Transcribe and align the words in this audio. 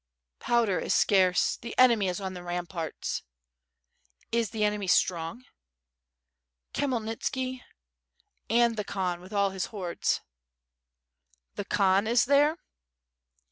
"Powder 0.39 0.79
is 0.79 0.95
scarce, 0.95 1.57
the 1.57 1.77
enemy 1.77 2.07
is 2.07 2.19
on 2.19 2.33
the 2.33 2.41
ramparts." 2.41 3.21
"Is 4.31 4.49
the 4.49 4.63
enemy 4.63 4.87
strong?" 4.87 5.45
* 6.07 6.73
"Khmyelnitski.... 6.73 7.61
and 8.49 8.77
the 8.77 8.83
Khan 8.83 9.21
with 9.21 9.31
all 9.31 9.51
his 9.51 9.65
hordes." 9.67 10.21
"The 11.53 11.65
Khan 11.65 12.07
is 12.07 12.25
there?" 12.25 12.57